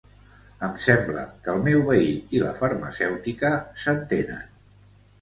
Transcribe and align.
Em 0.67 0.71
sembla 0.85 1.25
que 1.43 1.53
el 1.53 1.61
meu 1.69 1.85
veí 1.91 2.09
i 2.39 2.43
la 2.47 2.57
farmacèutica 2.65 3.55
s'entenen 3.85 4.47